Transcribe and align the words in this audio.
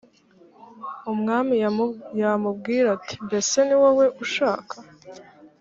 umwami 1.11 1.55
yamubwira 2.21 2.87
ati 2.97 3.15
mbese 3.25 3.57
niwowe 3.67 4.05
ushaka. 4.23 4.75